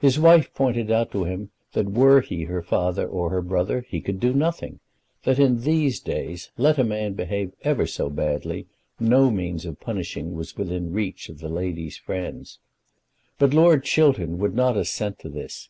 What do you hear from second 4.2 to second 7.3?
nothing, that in these days let a man